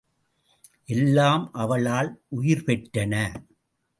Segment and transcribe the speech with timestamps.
[0.89, 3.13] எல்லாம் அவளால் உயிர்பெற்றன.